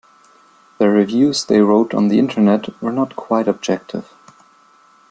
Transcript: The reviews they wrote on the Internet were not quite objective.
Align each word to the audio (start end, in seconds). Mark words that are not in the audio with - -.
The 0.79 0.89
reviews 0.89 1.45
they 1.45 1.61
wrote 1.61 1.93
on 1.93 2.07
the 2.07 2.17
Internet 2.17 2.81
were 2.81 2.91
not 2.91 3.15
quite 3.15 3.47
objective. 3.47 4.11